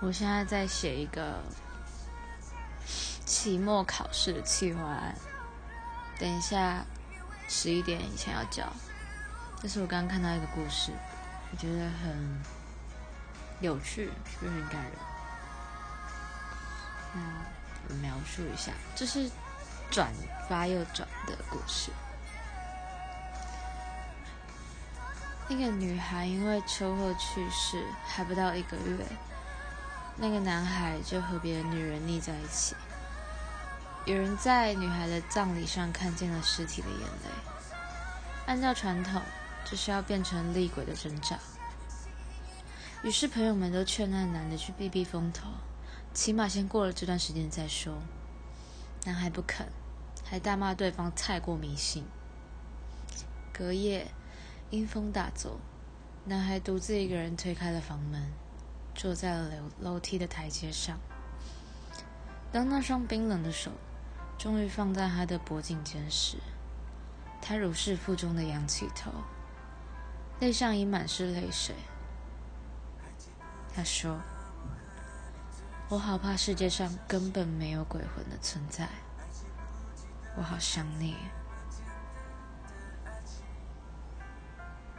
[0.00, 1.42] 我现在在写一个
[3.26, 5.14] 期末考试的计划案，
[6.18, 6.84] 等一下
[7.48, 8.64] 十一点以前要交。
[9.60, 10.92] 这是我刚刚看到一个故事，
[11.50, 12.40] 我觉得很
[13.60, 14.08] 有趣，
[14.40, 14.92] 又很感人。
[17.14, 17.20] 那
[17.88, 19.28] 我描述一下，这是
[19.90, 20.12] 转
[20.48, 21.90] 发又转的故事。
[25.48, 29.04] 那个女孩因为车祸去世，还不到一个月。
[30.20, 32.74] 那个男孩就和别的女人腻在一起。
[34.04, 37.30] 有人在女孩的葬礼上看见了尸体的眼泪。
[38.46, 39.22] 按照传统，
[39.64, 41.36] 这是要变成厉鬼的征兆。
[43.04, 45.50] 于是朋友们都劝那男的去避避风头，
[46.12, 47.98] 起码先过了这段时间再说。
[49.04, 49.68] 男孩不肯，
[50.24, 52.04] 还大骂对方太过迷信。
[53.52, 54.08] 隔夜，
[54.70, 55.60] 阴风大作，
[56.24, 58.32] 男孩独自一个人推开了房门。
[58.98, 60.98] 坐在了楼楼梯的台阶上。
[62.50, 63.70] 当那双冰冷的手
[64.36, 66.38] 终于放在他的脖颈间时，
[67.40, 69.12] 他如释负重的仰起头，
[70.40, 71.76] 泪上已满是泪水。
[73.72, 74.18] 他说
[75.88, 78.88] ：“我好怕世界上根本没有鬼魂的存在，
[80.36, 81.14] 我好想你。”